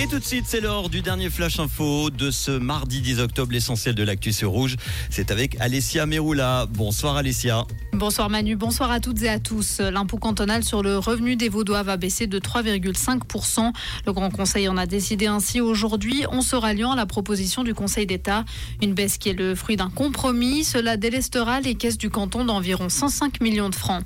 [0.00, 3.52] Et tout de suite, c'est l'heure du dernier flash info de ce mardi 10 octobre.
[3.52, 4.76] L'essentiel de l'actu sur rouge,
[5.10, 6.64] c'est avec Alessia Meroula.
[6.70, 7.66] Bonsoir Alessia.
[7.92, 9.80] Bonsoir Manu, bonsoir à toutes et à tous.
[9.80, 13.72] L'impôt cantonal sur le revenu des Vaudois va baisser de 3,5%.
[14.06, 17.74] Le Grand Conseil en a décidé ainsi aujourd'hui en se ralliant à la proposition du
[17.74, 18.46] Conseil d'État.
[18.80, 20.64] Une baisse qui est le fruit d'un compromis.
[20.64, 24.02] Cela délestera les caisses du canton d'environ 105 millions de francs.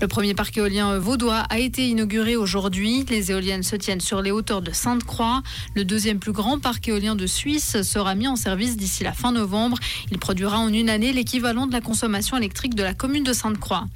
[0.00, 3.04] Le premier parc éolien vaudois a été inauguré aujourd'hui.
[3.10, 5.31] Les éoliennes se tiennent sur les hauteurs de Sainte-Croix.
[5.74, 9.32] Le deuxième plus grand parc éolien de Suisse sera mis en service d'ici la fin
[9.32, 9.78] novembre.
[10.10, 13.86] Il produira en une année l'équivalent de la consommation électrique de la commune de Sainte-Croix.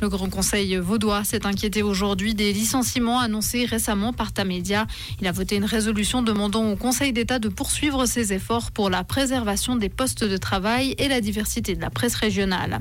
[0.00, 4.86] Le Grand Conseil vaudois s'est inquiété aujourd'hui des licenciements annoncés récemment par Tamedia.
[5.20, 9.04] Il a voté une résolution demandant au Conseil d'État de poursuivre ses efforts pour la
[9.04, 12.80] préservation des postes de travail et la diversité de la presse régionale.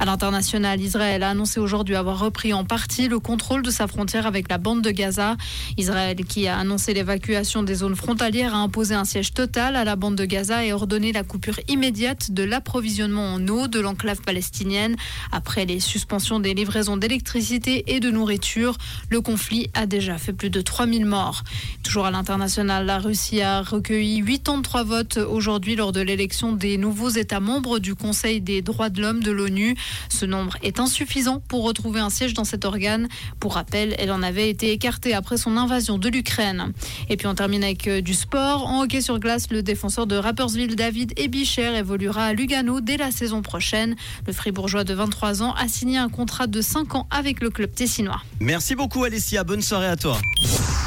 [0.00, 4.26] À l'international, Israël a annoncé aujourd'hui avoir repris en partie le contrôle de sa frontière
[4.26, 5.36] avec la bande de Gaza.
[5.76, 9.94] Israël qui a annoncé l'évacuation des zones frontalières a imposé un siège total à la
[9.94, 14.96] bande de Gaza et ordonné la coupure immédiate de l'approvisionnement en eau de l'enclave palestinienne.
[15.30, 18.76] Après les suspensions des livraisons d'électricité et de nourriture,
[19.08, 21.44] le conflit a déjà fait plus de 3000 morts.
[21.84, 27.10] Toujours à l'international, la Russie a recueilli 83 votes aujourd'hui lors de l'élection des nouveaux
[27.10, 29.76] États membres du Conseil des droits de l'homme de l'ONU.
[30.08, 33.06] Ce nombre est insuffisant pour retrouver un siège dans cet organe.
[33.38, 36.72] Pour rappel, elle en avait été écartée après son invasion de l'Ukraine.
[37.08, 38.66] Et puis on termine avec euh, du sport.
[38.66, 43.10] En hockey sur glace, le défenseur de Rappersville, David Ebicher, évoluera à Lugano dès la
[43.10, 43.96] saison prochaine.
[44.26, 47.74] Le fribourgeois de 23 ans a signé un contrat de 5 ans avec le club
[47.74, 48.22] tessinois.
[48.40, 50.16] Merci beaucoup Alessia, bonne soirée à toi.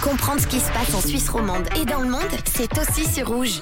[0.02, 3.28] Comprendre ce qui se passe en Suisse romande et dans le monde, c'est aussi sur
[3.28, 3.62] rouge.